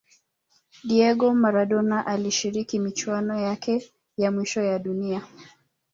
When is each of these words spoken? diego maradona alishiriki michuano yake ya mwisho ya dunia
diego 0.87 1.33
maradona 1.33 2.05
alishiriki 2.05 2.79
michuano 2.79 3.39
yake 3.39 3.91
ya 4.17 4.31
mwisho 4.31 4.61
ya 4.61 4.79
dunia 4.79 5.27